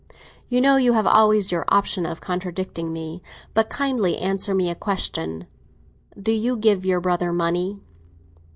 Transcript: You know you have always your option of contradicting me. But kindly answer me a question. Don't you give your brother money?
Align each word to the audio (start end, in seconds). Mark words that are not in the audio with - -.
You 0.49 0.61
know 0.61 0.77
you 0.77 0.93
have 0.93 1.05
always 1.05 1.51
your 1.51 1.63
option 1.67 2.07
of 2.07 2.21
contradicting 2.21 2.91
me. 2.91 3.21
But 3.53 3.69
kindly 3.69 4.17
answer 4.17 4.55
me 4.55 4.71
a 4.71 4.73
question. 4.73 5.45
Don't 6.19 6.33
you 6.37 6.57
give 6.57 6.83
your 6.83 6.99
brother 6.99 7.31
money? 7.31 7.77